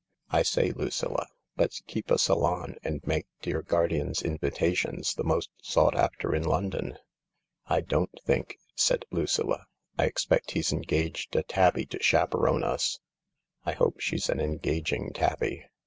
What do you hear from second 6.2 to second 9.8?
in London."" 1 d on't think!" said Lucilla."